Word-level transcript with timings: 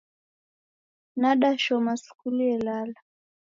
Nadashoma 1.19 1.93
skulu 2.03 2.37
yelala 2.51 2.99